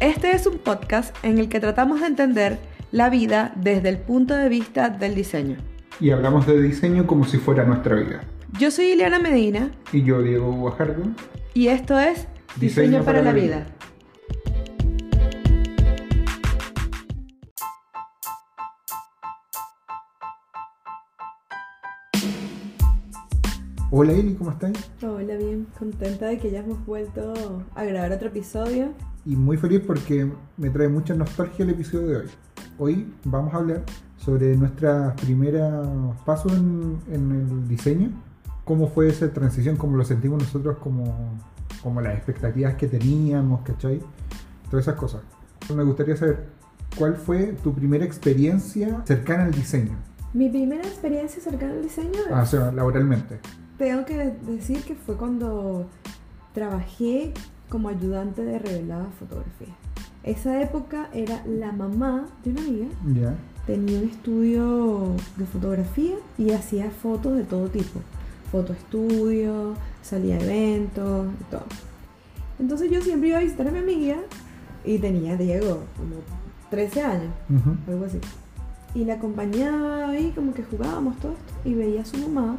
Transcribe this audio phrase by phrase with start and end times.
[0.00, 2.58] Este es un podcast en el que tratamos de entender
[2.90, 5.58] la vida desde el punto de vista del diseño.
[6.00, 8.22] Y hablamos de diseño como si fuera nuestra vida.
[8.58, 11.02] Yo soy Ileana Medina Y yo, Diego Guajardo.
[11.52, 12.26] y esto es
[12.56, 13.66] Diseño, para, la vida.
[23.90, 24.72] Hola Eli, ¿cómo estás?
[25.02, 27.34] Hola, bien, contenta de que ya hemos vuelto
[27.74, 28.94] a grabar otro episodio.
[29.26, 32.26] Y muy feliz porque me trae mucha nostalgia el episodio de hoy.
[32.78, 33.82] Hoy vamos a hablar
[34.16, 38.10] sobre nuestros primeros pasos en, en el diseño,
[38.64, 41.38] cómo fue esa transición, cómo lo sentimos nosotros, como,
[41.82, 44.00] como las expectativas que teníamos, ¿cachai?
[44.70, 45.22] Todas esas cosas.
[45.74, 46.46] Me gustaría saber,
[46.96, 49.92] ¿cuál fue tu primera experiencia cercana al diseño?
[50.32, 53.38] Mi primera experiencia cercana al diseño, Ah, o sea, laboralmente.
[53.76, 55.88] tengo que decir que fue cuando
[56.54, 57.32] trabajé
[57.70, 59.74] como ayudante de revelada fotografía.
[60.22, 63.34] Esa época era la mamá de una amiga Ya.
[63.66, 68.00] tenía un estudio de fotografía y hacía fotos de todo tipo.
[68.52, 71.64] Foto estudio, salía a eventos y todo.
[72.58, 74.16] Entonces yo siempre iba a visitar a mi amiga
[74.84, 76.16] y tenía Diego, como
[76.70, 77.76] 13 años, Ujú.
[77.92, 78.18] algo así.
[78.94, 82.56] Y la acompañaba ahí, como que jugábamos todo esto y veía a su mamá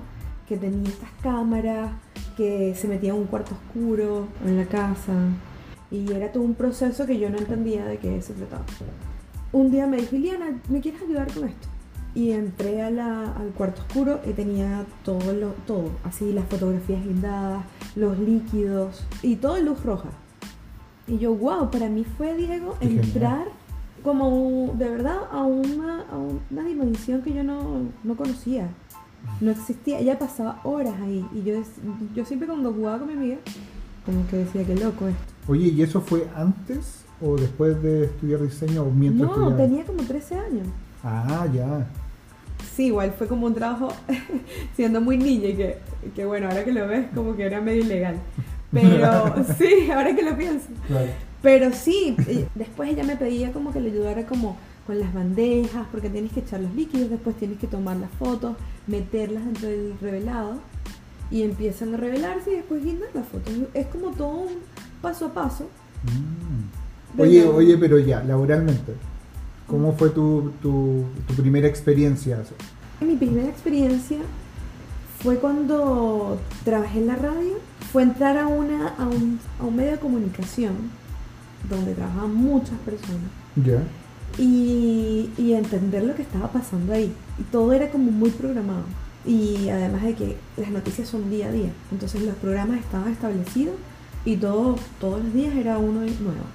[0.48, 1.92] que tenía estas cámaras,
[2.42, 5.14] que se metía en un cuarto oscuro en la casa.
[5.92, 8.64] Y era todo un proceso que yo no entendía de qué se trataba.
[9.52, 11.68] Un día me dijo, Iliana, ¿me quieres ayudar con esto?
[12.16, 17.04] Y entré a la- al cuarto oscuro y tenía todo, lo, todo, así las fotografías
[17.04, 17.64] guindadas,
[17.96, 20.10] los líquidos y todo en luz roja.
[21.08, 23.46] Y yo, wow, para mí fue, Diego, entrar
[24.04, 28.68] como de verdad a una, a una dimensión que yo no, no conocía.
[29.40, 31.26] No existía, ella pasaba horas ahí.
[31.34, 31.56] Y yo,
[32.16, 33.38] yo siempre cuando jugaba con mi amiga,
[34.06, 35.34] como que decía, qué loco esto.
[35.48, 40.04] Oye, ¿y eso fue antes o después de estudiar diseño o mientras No, tenía como
[40.04, 40.68] 13 años.
[41.04, 41.88] Ah, ya.
[42.76, 43.90] Sí, igual fue como un trabajo
[44.76, 45.78] siendo muy niña y que,
[46.16, 48.16] que bueno, ahora que lo ves como que era medio ilegal.
[48.72, 50.68] Pero sí, ahora que lo pienso.
[50.88, 51.10] Claro.
[51.42, 54.58] Pero sí, eh, después ella me pedía como que le ayudara como
[54.88, 58.56] con las bandejas, porque tienes que echar los líquidos, después tienes que tomar las fotos,
[58.88, 60.56] meterlas dentro del revelado
[61.30, 63.54] y empiezan a revelarse y después guindar las fotos.
[63.74, 64.54] Es como todo un
[65.02, 65.70] paso a paso.
[66.04, 67.22] Mm.
[67.22, 68.94] Oye, la- oye, pero ya, laboralmente,
[69.68, 72.42] ¿cómo fue tu, tu, tu primera experiencia?
[73.02, 74.18] Mi primera experiencia
[75.20, 77.54] fue cuando trabajé en la radio,
[77.92, 80.74] fue entrar a, una, a, un, a un medio de comunicación
[81.70, 83.84] donde trabajaban muchas personas Ya.
[84.38, 87.12] Y, y entender lo que estaba pasando ahí.
[87.40, 88.84] Y todo era como muy programado.
[89.26, 93.76] Y además de que las noticias son día a día, entonces los programas estaban establecidos
[94.26, 96.46] y todo, todos los días era uno nuevo.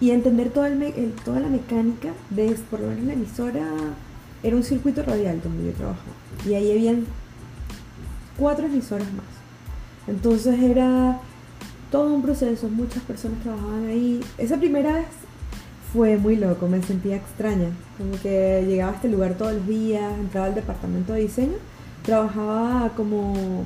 [0.00, 3.66] Y entender todo el el- toda la mecánica de, por lo menos la emisora,
[4.42, 6.12] era un circuito radial donde yo trabajaba.
[6.48, 7.04] Y ahí habían
[8.38, 9.26] cuatro emisoras más.
[10.08, 11.20] Entonces era
[11.92, 14.20] todo un proceso, muchas personas trabajaban ahí.
[14.38, 15.06] Esa primera vez
[15.92, 17.68] fue muy loco, me sentía extraña,
[17.98, 21.56] como que llegaba a este lugar todos los días, entraba al departamento de diseño,
[22.04, 23.64] trabajaba como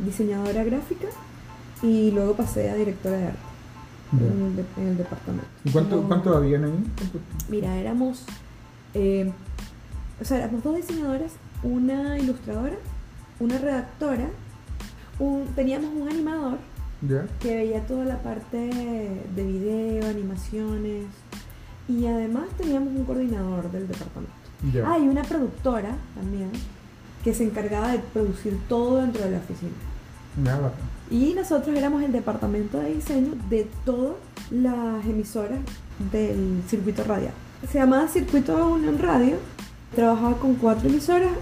[0.00, 1.06] diseñadora gráfica
[1.82, 3.38] y luego pasé a directora de arte
[4.12, 5.46] en, el de- en el departamento.
[5.64, 6.84] ¿Y cuánto, Como- cuánto habían ahí?
[7.48, 8.24] Mira, éramos,
[8.94, 9.32] eh,
[10.20, 11.32] o sea, éramos dos diseñadoras,
[11.62, 12.74] una ilustradora,
[13.38, 14.28] una redactora,
[15.20, 16.58] un- teníamos un animador
[17.40, 18.56] que veía toda la parte
[19.36, 21.04] de video, animaciones
[21.90, 24.32] y además teníamos un coordinador del departamento.
[24.72, 24.90] Ya.
[24.90, 26.50] Ah, y una productora también
[27.24, 29.72] que se encargaba de producir todo dentro de la oficina.
[30.36, 30.72] Bacán.
[31.10, 34.14] Y nosotros éramos el departamento de diseño de todas
[34.50, 35.58] las emisoras
[36.12, 37.32] del circuito radial.
[37.70, 39.36] Se llamaba Circuito Unión Radio.
[39.94, 41.32] Trabajaba con cuatro emisoras.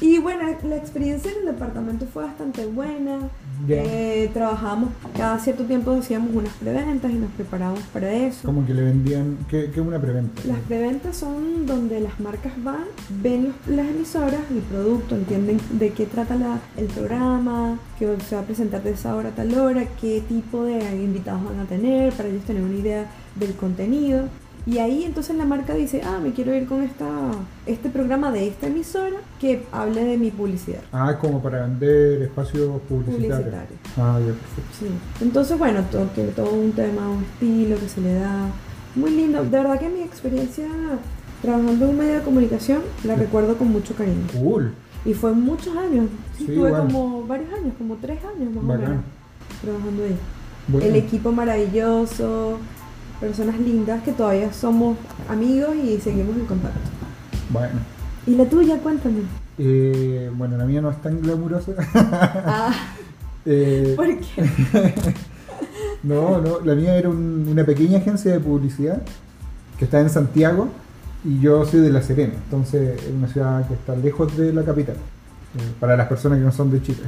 [0.00, 3.20] Y bueno, la experiencia en el departamento fue bastante buena.
[3.66, 3.76] Ya.
[3.82, 8.46] Eh, trabajábamos, cada cierto tiempo hacíamos unas preventas y nos preparábamos para eso.
[8.46, 9.38] Como que le vendían.
[9.48, 10.42] ¿Qué qué es una preventa?
[10.46, 12.84] Las preventas son donde las marcas van,
[13.22, 18.34] ven los- las emisoras, el producto, entienden de qué trata la- el programa, que se
[18.36, 21.64] va a presentar de esa hora a tal hora, qué tipo de invitados van a
[21.64, 23.06] tener, para ellos tener una idea
[23.36, 24.24] del contenido.
[24.66, 27.06] Y ahí entonces la marca dice, ah, me quiero ir con esta,
[27.66, 30.80] este programa de esta emisora que hable de mi publicidad.
[30.92, 33.40] Ah, como para vender espacios publicitarios.
[33.40, 33.76] Publicitario.
[33.98, 34.72] Ah, ya, perfecto.
[34.80, 34.86] Sí.
[35.20, 38.48] Entonces, bueno, todo, todo un tema, un estilo que se le da.
[38.94, 39.42] Muy lindo.
[39.42, 40.66] De verdad que mi experiencia
[41.42, 44.26] trabajando en un medio de comunicación la recuerdo con mucho cariño.
[44.32, 44.72] Cool.
[45.04, 46.06] Y fue muchos años.
[46.38, 49.04] Sí, tuve como varios años, como tres años más o menos,
[49.62, 50.16] trabajando ahí.
[50.68, 52.58] Bueno, El equipo maravilloso,
[53.20, 54.96] personas lindas que todavía somos
[55.28, 56.80] amigos y seguimos en contacto.
[57.50, 57.74] Bueno.
[58.26, 58.78] ¿Y la tuya?
[58.78, 59.20] Cuéntame.
[59.58, 61.72] Eh, bueno, la mía no es tan glamurosa.
[61.94, 62.72] Ah,
[63.46, 64.94] Eh, ¿por qué?
[66.02, 69.02] no, no, la mía era un- una pequeña agencia de publicidad
[69.78, 70.68] que está en Santiago
[71.24, 74.62] y yo soy de La Serena, entonces es una ciudad que está lejos de la
[74.62, 77.00] capital, eh, para las personas que no son de Chile.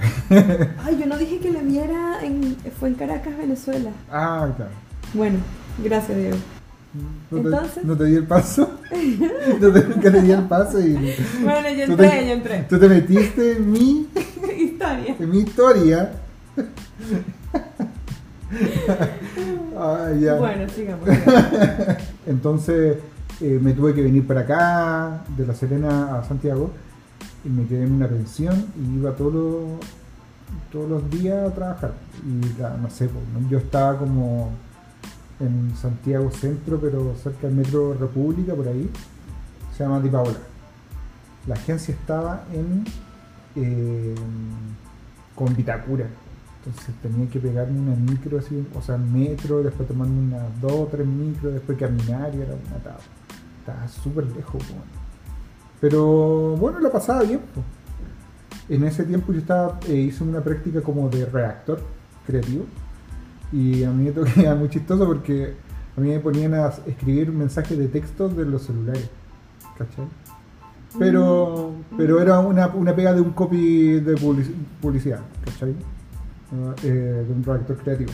[0.85, 3.91] Ay, yo no dije que la mía era en, fue en Caracas, Venezuela.
[4.12, 4.73] ah, claro.
[5.14, 5.38] Bueno,
[5.82, 6.37] gracias, Diego.
[7.31, 7.84] ¿No te, Entonces.
[7.84, 8.70] no te di el paso?
[9.61, 10.94] no te, nunca te di el paso y
[11.43, 12.67] Bueno, yo entré, te- yo entré.
[12.69, 14.08] tú te metiste en mi,
[14.58, 15.17] Historia.
[15.19, 16.12] en mi historia.
[19.78, 20.34] Ah, ya.
[20.37, 21.08] Bueno, sigamos.
[21.08, 21.96] sigamos.
[22.26, 22.96] Entonces
[23.40, 26.70] eh, me tuve que venir para acá, de La Serena a Santiago,
[27.44, 29.64] y me quedé en una pensión y iba todos los,
[30.73, 31.93] todos los días a trabajar.
[32.25, 33.11] Y la- no sé,
[33.50, 34.50] yo estaba como
[35.41, 38.91] en Santiago Centro, pero cerca del Metro República, por ahí.
[39.77, 40.38] Se llama Di Paola.
[41.47, 42.85] La agencia estaba en
[43.55, 44.15] eh,
[45.35, 46.06] con Vitacura.
[46.65, 50.88] Entonces tenía que pegarme una micro así, o sea, metro, después tomarme unas dos o
[50.91, 53.05] tres micros, después caminar y era una tabla.
[53.61, 54.62] Estaba súper lejos.
[55.81, 57.41] Pero bueno, la pasaba bien.
[58.69, 61.81] En ese tiempo yo estaba, eh, hice una práctica como de redactor
[62.27, 62.65] creativo.
[63.53, 65.55] Y a mí me tocaba muy chistoso porque
[65.97, 69.09] a mí me ponían a escribir mensajes de texto de los celulares.
[69.79, 70.07] ¿Cachai?
[70.99, 75.75] Pero, pero era una, una pega de un copy de publici- publicidad, ¿cachai?
[76.83, 78.13] Eh, de un redactor creativo.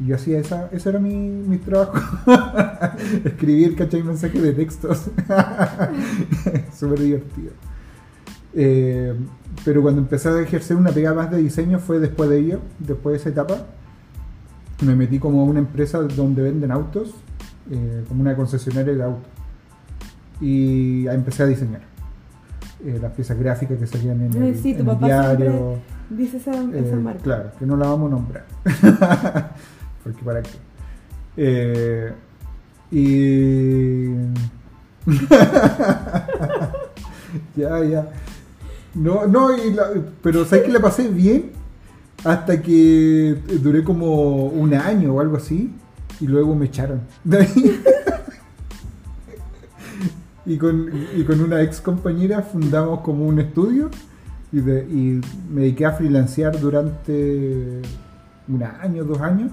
[0.00, 1.92] Y yo hacía esa, ese era mi, mi trabajo.
[3.24, 4.02] Escribir, ¿cachai?
[4.02, 5.10] Mensajes de textos.
[6.76, 7.52] Súper divertido.
[8.54, 9.14] Eh,
[9.64, 13.12] pero cuando empecé a ejercer una pega más de diseño fue después de ello, después
[13.12, 13.66] de esa etapa.
[14.84, 17.14] Me metí como a una empresa donde venden autos,
[17.70, 19.26] eh, como una concesionaria de autos.
[20.40, 21.82] Y empecé a diseñar.
[22.84, 25.36] Eh, las piezas gráficas que salían en el, sí, tu en el papá diario.
[25.36, 27.22] siempre Dice esa, esa Eh, marca.
[27.22, 28.44] Claro, que no la vamos a nombrar.
[30.02, 30.50] Porque para qué.
[32.90, 34.06] Y.
[37.56, 38.08] ya, ya.
[38.94, 39.90] No, no, y la-
[40.22, 41.50] pero ¿sabes que la pasé bien?
[42.24, 45.72] Hasta que duré como un año o algo así.
[46.20, 47.00] Y luego me echaron.
[47.24, 47.82] De ahí.
[50.46, 53.90] y, con, y con una ex compañera fundamos como un estudio.
[54.52, 57.80] Y, me dediqué a freelancear durante
[58.48, 59.50] un año, dos años.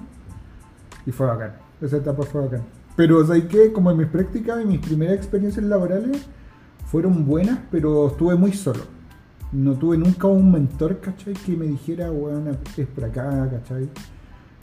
[1.06, 1.54] Y fue bacán.
[1.82, 2.62] Esa etapa fue bacán.
[2.96, 3.72] Pero ¿sabes qué?
[3.72, 6.28] Como en mis prácticas y mis primeras experiencias laborales
[6.86, 8.99] fueron buenas, pero estuve muy solo.
[9.52, 11.34] No tuve nunca un mentor, ¿cachai?
[11.34, 13.90] Que me dijera, bueno, es por acá, ¿cachai?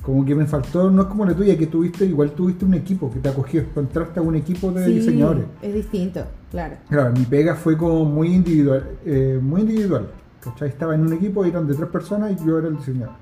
[0.02, 3.10] Como que me faltó, no es como la tuya, que tuviste, igual tuviste un equipo
[3.12, 5.44] que te acogió, encontraste a un equipo de Sí, diseñadores.
[5.60, 6.76] Es distinto, claro.
[6.88, 10.06] Claro, mi pega fue como muy individual, eh, muy individual,
[10.40, 10.68] ¿cachai?
[10.68, 13.14] Estaba en un equipo, eran de tres personas y yo era el diseñador.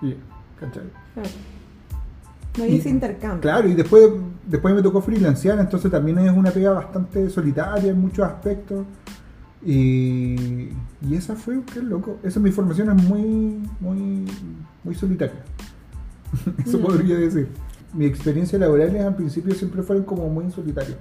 [0.00, 0.14] Y,
[0.58, 0.84] ¿cachai?
[1.12, 1.28] claro.
[2.58, 3.40] No Y- hice intercambio.
[3.42, 4.08] Claro, y después,
[4.46, 8.86] después me tocó freelancear, entonces también es una pega bastante solitaria en muchos aspectos.
[9.64, 10.70] Y,
[11.02, 12.18] y esa fue, qué loco.
[12.22, 14.24] Esa mi formación es muy, muy,
[14.84, 15.36] muy solitaria.
[16.66, 16.82] Eso Mm.
[16.82, 17.48] podría decir.
[17.94, 20.96] Mi experiencia laborales al principio siempre fueron como muy solitarias.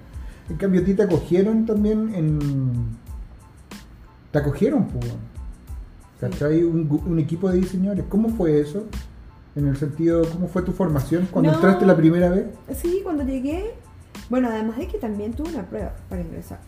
[0.50, 2.40] En cambio, a ti te acogieron también en.
[4.32, 5.06] Te acogieron, pues.
[6.20, 6.64] ¿Cachai?
[6.64, 8.06] Un, un equipo de diseñadores.
[8.10, 8.86] ¿Cómo fue eso?
[9.56, 11.56] En el sentido, ¿cómo fue tu formación cuando No.
[11.58, 12.46] entraste la primera vez?
[12.76, 13.74] Sí, cuando llegué,
[14.30, 16.60] bueno, además de que también tuve una prueba para ingresar.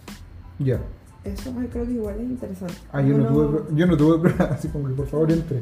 [0.59, 0.79] Ya.
[1.23, 2.75] Eso yo creo que igual es interesante.
[2.91, 5.61] Ah, yo no, tuve, yo no tuve prueba, así como que por favor entre.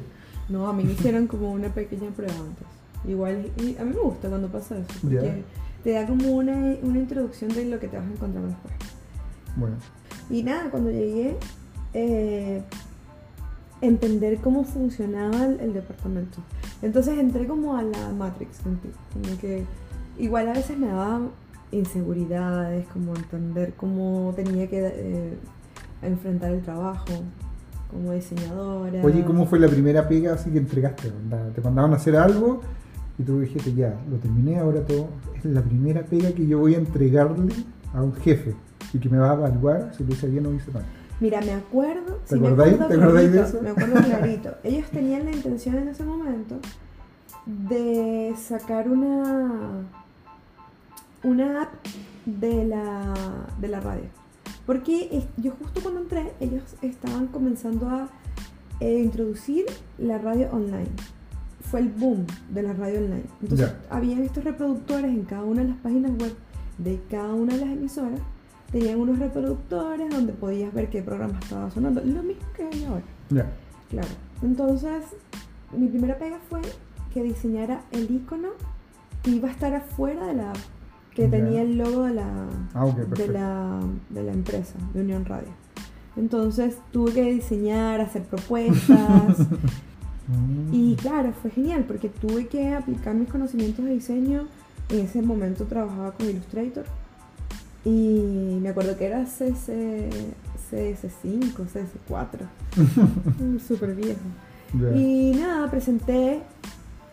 [0.50, 2.68] No, a mí me hicieron como una pequeña prueba antes.
[3.08, 5.44] Igual, y a mí me gusta cuando pasa eso, porque
[5.84, 8.74] te da como una, una introducción de lo que te vas a encontrar después.
[9.56, 9.76] Bueno,
[10.30, 11.36] Y nada, cuando llegué,
[11.94, 12.62] eh,
[13.82, 16.40] entender cómo funcionaba el, el departamento.
[16.82, 19.66] Entonces entré como a la Matrix, sentí, como que
[20.18, 21.22] igual a veces me daba
[21.72, 25.38] inseguridades, como entender cómo tenía que eh,
[26.02, 27.14] enfrentar el trabajo
[27.90, 29.02] como diseñadora.
[29.04, 31.12] oye, ¿cómo fue la primera pega así que entregaste?
[31.54, 32.62] Te mandaban a hacer algo
[33.18, 35.10] y tú dijiste, ya, lo terminé, ahora todo.
[35.38, 37.54] Es la primera pega que yo voy a entregarle
[37.94, 38.56] a un jefe
[38.94, 40.84] y que me va a evaluar si lo hice bien o hice mal.
[41.20, 42.16] Mira, me acuerdo.
[42.28, 42.74] ¿Te sí, me acordáis?
[42.74, 43.64] acuerdo ¿Te acordáis de clarito, eso?
[43.64, 44.50] Me acuerdo clarito.
[44.64, 46.60] Ellos tenían la intención en ese momento
[47.46, 49.71] de sacar una
[51.24, 51.74] una app
[52.26, 53.14] de la,
[53.60, 54.06] de la radio.
[54.66, 58.10] Porque es- yo justo cuando entré, ellos estaban comenzando a
[58.80, 59.66] eh, introducir
[59.98, 60.90] la radio online.
[61.64, 63.24] fue el boom de la radio online.
[63.42, 63.96] Entonces, Ya.
[63.96, 66.34] habían estos reproductores en cada una de las páginas web
[66.80, 68.20] de cada una de las emisoras.
[68.72, 72.02] Tenían unos reproductores donde podías ver qué programa estaba sonando.
[72.04, 73.04] Lo mismo que hay ahora.
[73.90, 74.08] Claro.
[74.42, 75.04] Entonces,
[75.78, 76.62] mi primera pega fue
[77.14, 78.50] que diseñara el icono
[79.22, 80.58] que iba a estar afuera de la app,
[81.16, 85.50] que tenía el logo de la, Ah, de la, de la empresa, de Unión Radio.
[86.18, 89.38] Entonces tuve que diseñar, hacer propuestas
[90.72, 94.48] y claro, fue genial porque tuve que aplicar mis conocimientos de diseño.
[94.90, 96.86] En ese momento trabajaba con Illustrator
[97.86, 99.70] y me acuerdo que era CS,
[100.72, 102.48] CS5, CS4,
[103.40, 104.20] Mm, súper viejo.
[104.96, 106.42] Y nada, presenté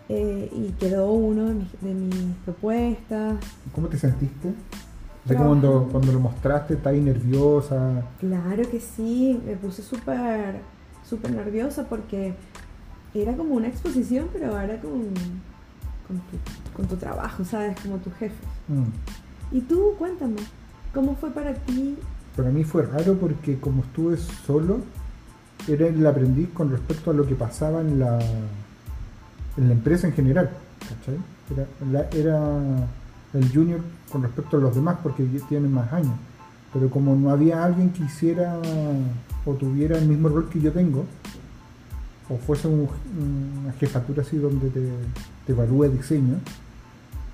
[0.09, 3.37] eh, y quedó uno de mis, de mis propuestas.
[3.75, 4.49] ¿Cómo te sentiste?
[4.49, 8.03] O sea, cuando, cuando lo mostraste, ¿estás ahí nerviosa?
[8.19, 10.61] Claro que sí, me puse súper,
[11.07, 12.35] súper nerviosa porque
[13.12, 14.93] era como una exposición, pero ahora con,
[16.07, 17.79] con, tu, con tu trabajo, ¿sabes?
[17.81, 18.43] Como tu jefe.
[18.69, 19.57] Mm.
[19.57, 20.41] Y tú, cuéntame,
[20.95, 21.99] ¿cómo fue para ti?
[22.35, 24.79] Para mí fue raro porque como estuve solo,
[25.67, 28.19] era el aprendiz con respecto a lo que pasaba en la,
[29.59, 30.50] en la empresa en general.
[30.81, 31.19] ¿cachai?
[31.55, 32.87] Era, la- era
[33.35, 36.15] el junior con respecto a los demás porque tienen más años.
[36.73, 38.59] Pero como no había alguien que hiciera
[39.45, 41.05] o tuviera el mismo rol que yo tengo,
[42.29, 42.88] o fuese un-
[43.62, 44.81] una jefatura así donde te,
[45.47, 46.35] te evalúe diseño,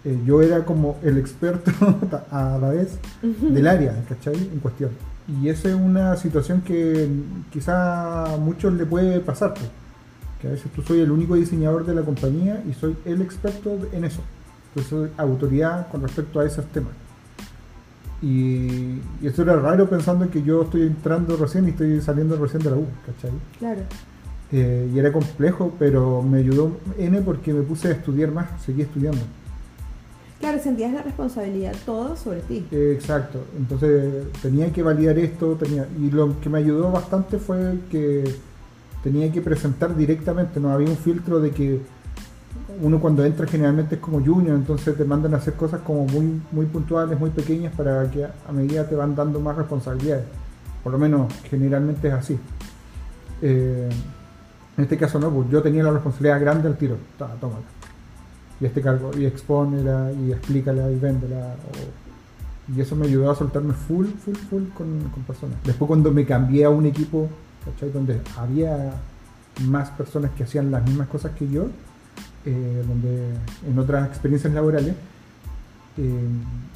[0.04, 1.70] eh, yo era como el experto
[2.30, 4.34] a la vez del área, ¿cachai?
[4.36, 4.90] En cuestión.
[5.42, 7.08] Y esa es una situación que
[7.50, 9.66] quizá a muchos le puede pasar, pues,
[10.44, 13.88] que a veces tú soy el único diseñador de la compañía y soy el experto
[13.92, 14.22] en eso.
[14.68, 16.94] Entonces soy autoridad con respecto a esos temas.
[18.20, 22.62] Y, y eso era raro pensando que yo estoy entrando recién y estoy saliendo recién
[22.62, 23.42] de la U, ¿cachai?
[23.58, 23.88] Claro,
[24.50, 28.82] Eh, y era complejo, pero me ayudó N porque me puse a estudiar más, seguí
[28.82, 29.26] estudiando.
[30.38, 32.70] claro, sentías la responsabilidad todo sobre ti.
[32.70, 37.80] Eh, Exacto, entonces tenía que validar esto, tenía y lo que me ayudó bastante fue
[37.90, 38.42] que
[39.04, 41.80] tenía que presentar directamente, no había un filtro de que
[42.82, 46.40] uno cuando entra generalmente es como junior, entonces te mandan a hacer cosas como muy,
[46.50, 50.24] muy puntuales, muy pequeñas para que a medida te van dando más responsabilidades,
[50.82, 52.38] por lo menos generalmente es así.
[53.42, 53.88] Eh,
[54.76, 57.60] en este caso no, pues yo tenía la responsabilidad grande al tiro, tómala
[58.60, 61.54] y este cargo, y expónela, y explícala, y véndela.
[61.70, 62.04] o-
[62.74, 65.56] y eso me ayudó a soltarme full, full, full con, con personas.
[65.64, 67.28] Después cuando me cambié a un equipo,
[67.92, 68.94] Donde había
[69.66, 71.66] más personas que hacían las mismas cosas que yo,
[72.44, 73.34] eh, donde
[73.68, 74.94] en otras experiencias laborales,
[75.96, 76.28] eh,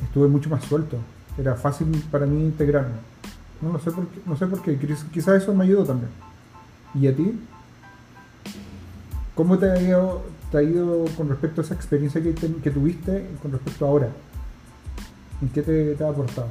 [0.05, 0.97] estuve mucho más suelto.
[1.37, 2.95] Era fácil para mí integrarme.
[3.61, 4.79] No, no sé por qué, no sé por qué,
[5.13, 6.11] quizás eso me ayudó también.
[6.95, 7.39] ¿Y a ti?
[9.35, 12.71] ¿Cómo te ha ido, te ha ido con respecto a esa experiencia que, te- que
[12.71, 14.09] tuviste con respecto a ahora?
[15.43, 16.49] ¿En qué te ha aportado?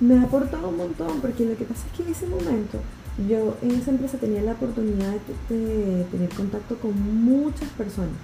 [0.00, 2.78] Me ha aportado un montón, porque lo que pasa es que en ese momento
[3.26, 5.14] yo en esa empresa tenía la oportunidad
[5.48, 8.14] de, tener contacto con muchas personas.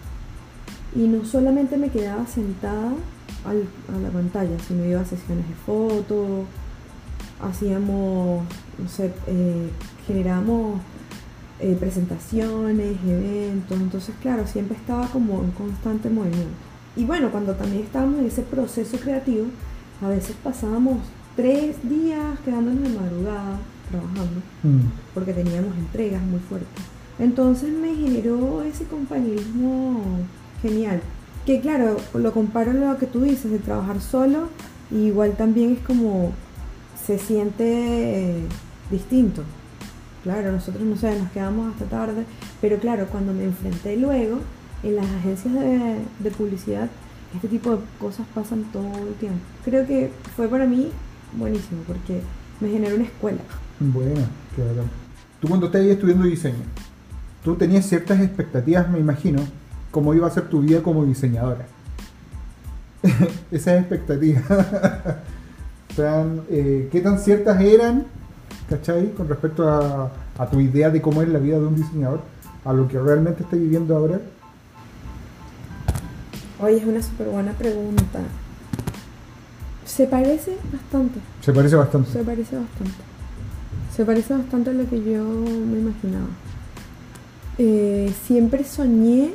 [0.95, 2.93] Y no solamente me quedaba sentada
[3.45, 6.47] a la pantalla, sino iba a sesiones de fotos,
[7.43, 8.45] hacíamos,
[8.79, 9.71] no sé, eh,
[10.07, 10.81] generábamos
[11.59, 16.55] eh, presentaciones, eventos, entonces claro, siempre estaba como en constante movimiento.
[16.97, 19.47] Y bueno, cuando también estábamos en ese proceso creativo,
[20.01, 20.99] a veces pasábamos
[21.35, 23.59] tres días quedándonos de madrugada
[23.91, 24.41] trabajando
[25.13, 26.85] porque teníamos entregas muy fuertes.
[27.19, 30.03] Entonces me generó ese compañerismo
[30.63, 31.01] genial.
[31.47, 34.49] Que claro, lo comparo a lo que tú dices de trabajar solo,
[34.91, 36.33] y igual también es como
[37.05, 38.47] se siente eh,
[38.91, 39.43] distinto.
[40.23, 42.25] Claro, nosotros no sé, nos quedamos hasta tarde,
[42.61, 44.39] pero claro, cuando me enfrenté luego
[44.83, 46.89] en las agencias de, de publicidad,
[47.35, 49.41] este tipo de cosas pasan todo el tiempo.
[49.65, 50.91] Creo que fue para mí
[51.37, 52.23] buenísimo porque
[52.61, 53.41] me generó una escuela.
[53.81, 54.91] Bueno, qué bacán.
[55.41, 56.65] Tú cuando estabas estudiando diseño,
[57.43, 59.41] tú tenías ciertas expectativas, me imagino,
[59.91, 61.67] cómo iba a ser tu vida como diseñadora.
[63.51, 64.43] Esas expectativas,
[65.95, 68.07] sea, eh, ¿qué tan ciertas eran,
[68.69, 72.21] cachai, con respecto a, a tu idea de cómo es la vida de un diseñador,
[72.65, 74.21] a lo que realmente estás viviendo ahora?
[76.61, 78.21] Oye, es una súper buena pregunta.
[79.85, 82.11] Se parece bastante, Se parece bastante.
[82.11, 83.14] se parece bastante.
[83.95, 86.27] Se parece bastante a lo que yo me imaginaba.
[87.59, 89.33] Eh, siempre soñé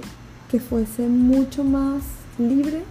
[0.51, 2.03] que fuese mucho más
[2.37, 2.83] libre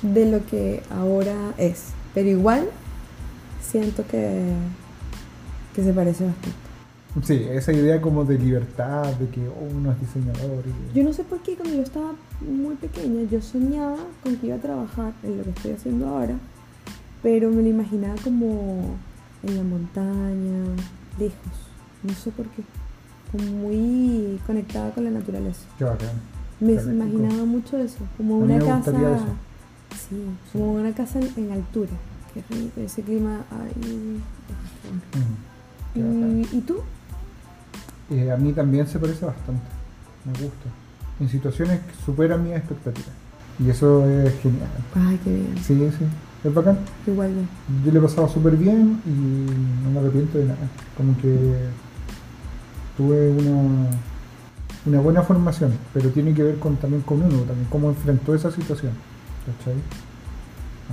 [0.00, 1.88] de lo que ahora es.
[2.14, 2.68] Pero igual
[3.60, 4.52] siento que,
[5.74, 6.66] que se parece bastante.
[7.22, 10.64] Sí, esa idea como de libertad, de que oh, uno es diseñador.
[10.66, 10.98] Y...
[10.98, 14.56] Yo no sé por qué cuando yo estaba muy pequeña yo soñaba con que iba
[14.56, 16.34] a trabajar en lo que estoy haciendo ahora,
[17.22, 18.96] pero me lo imaginaba como
[19.42, 20.64] en la montaña,
[21.18, 21.36] lejos,
[22.02, 22.62] no sé por qué,
[23.32, 25.62] como muy conectada con la naturaleza.
[25.80, 26.08] Bacán.
[26.58, 29.26] Me imaginaba mucho eso, como A una casa, eso.
[30.08, 30.16] sí,
[30.52, 31.90] como una casa en, en altura,
[32.32, 34.20] qué rico, ese clima, ay, Mm,
[35.94, 36.40] qué bacán.
[36.52, 36.76] ¿Y, ¿Y tú?
[38.10, 39.62] Eh, a mí también se parece bastante.
[40.24, 40.68] Me gusta.
[41.20, 43.10] En situaciones que superan mis expectativas.
[43.58, 44.68] Y eso es genial.
[44.94, 46.04] Ay, qué bien, Sí, sí.
[46.46, 46.78] Es bacán.
[47.06, 47.84] igual yo.
[47.84, 50.58] Yo le he pasado súper bien y no me arrepiento de nada.
[50.96, 51.36] Como que
[52.96, 53.90] tuve una,
[54.86, 58.52] una buena formación, pero tiene que ver con, también con uno, también cómo enfrentó esa
[58.52, 58.92] situación.
[59.44, 59.74] ¿Cachai?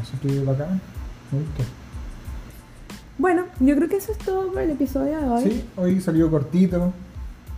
[0.02, 0.82] Así que bacán.
[1.32, 1.64] Me gustó.
[3.20, 5.44] Bueno, yo creo que eso es todo por el episodio de hoy.
[5.44, 6.92] Sí, hoy salió cortito.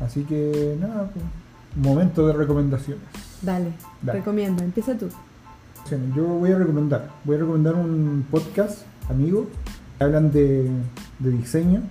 [0.02, 1.24] Así que nada, pues,
[1.76, 3.04] momento de recomendaciones.
[3.42, 3.72] Dale,
[4.02, 4.20] Dale.
[4.20, 5.08] recomienda, empieza tú.
[5.90, 9.48] Yo voy a recomendar, voy a recomendar un podcast, amigo,
[9.98, 10.68] que hablan de,
[11.20, 11.84] de diseño,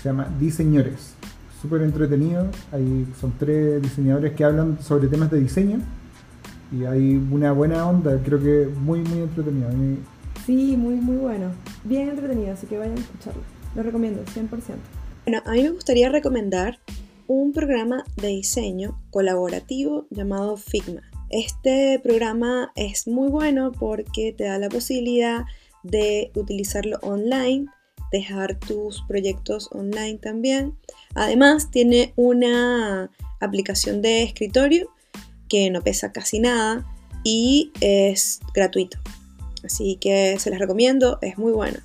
[0.00, 1.14] se llama Diseñores.
[1.60, 5.80] Súper entretenido, hay, son tres diseñadores que hablan sobre temas de diseño
[6.70, 9.68] y hay una buena onda, creo que muy, muy entretenido.
[10.46, 11.50] Sí, muy, muy bueno.
[11.82, 13.42] Bien entretenido, así que vayan a escucharlo.
[13.74, 14.48] Lo recomiendo, 100%.
[15.26, 16.78] Bueno, a mí me gustaría recomendar
[17.26, 21.09] un programa de diseño colaborativo llamado Figma.
[21.30, 25.44] Este programa es muy bueno porque te da la posibilidad
[25.84, 27.66] de utilizarlo online,
[28.10, 30.76] dejar tus proyectos online también.
[31.14, 34.90] Además, tiene una aplicación de escritorio
[35.48, 36.84] que no pesa casi nada
[37.22, 38.98] y es gratuito.
[39.64, 41.78] Así que se las recomiendo, es muy bueno.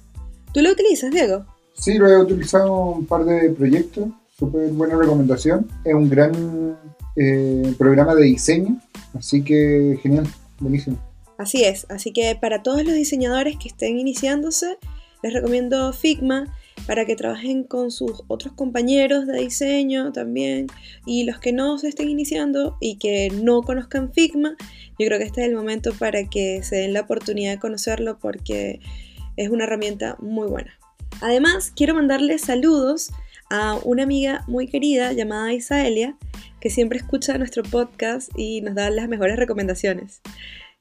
[0.53, 1.45] ¿Tú lo utilizas, Diego?
[1.73, 5.67] Sí, lo he utilizado un par de proyectos, súper buena recomendación.
[5.83, 6.77] Es un gran
[7.15, 8.79] eh, programa de diseño,
[9.13, 10.27] así que genial,
[10.59, 10.97] buenísimo.
[11.37, 14.77] Así es, así que para todos los diseñadores que estén iniciándose,
[15.23, 16.53] les recomiendo Figma
[16.85, 20.67] para que trabajen con sus otros compañeros de diseño también.
[21.05, 24.55] Y los que no se estén iniciando y que no conozcan Figma,
[24.99, 28.19] yo creo que este es el momento para que se den la oportunidad de conocerlo
[28.19, 28.79] porque
[29.35, 30.73] es una herramienta muy buena.
[31.21, 33.11] Además, quiero mandarle saludos
[33.49, 36.17] a una amiga muy querida llamada Isaelia,
[36.65, 40.23] que siempre escucha nuestro podcast y nos da las mejores recomendaciones.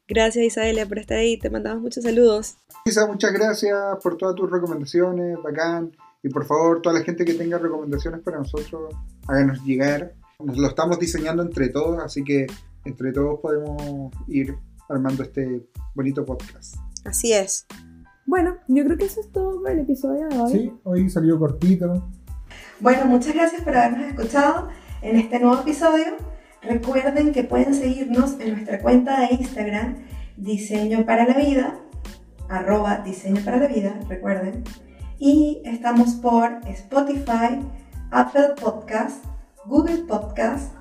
[0.08, 2.56] Gracias Isaelia por estar ahí, te mandamos muchos saludos.
[2.86, 5.94] Isa, muchas gracias por todas tus recomendaciones, bacán.
[6.22, 8.94] Y por favor, toda la gente que tenga recomendaciones para nosotros,
[9.28, 10.14] háganos llegar.
[10.42, 12.46] Nos lo estamos diseñando entre todos, así que
[12.86, 14.56] entre todos podemos ir
[14.88, 16.76] armando este bonito podcast.
[17.04, 17.66] Así es.
[18.24, 20.50] Bueno, yo creo que eso es todo por el episodio de hoy.
[20.50, 22.10] Sí, hoy salió cortito.
[22.80, 24.70] Bueno, muchas gracias por habernos escuchado
[25.04, 26.16] en este nuevo episodio.
[26.62, 29.96] Recuerden que pueden seguirnos en nuestra cuenta de Instagram,
[30.36, 31.74] Diseño para la Vida,
[32.48, 34.64] arroba Diseño para la Vida, recuerden.
[35.18, 37.60] Y estamos por Spotify,
[38.10, 39.24] Apple Podcast,
[39.66, 40.74] Google Podcast.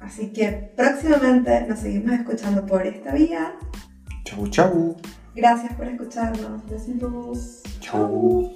[0.00, 3.54] Así que próximamente nos seguimos escuchando por esta vía.
[4.24, 4.96] Chau, chau.
[5.34, 6.64] Gracias por escucharnos.
[6.66, 7.62] Besitos.
[7.80, 8.54] Chau.